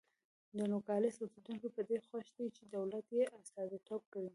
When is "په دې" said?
1.75-1.97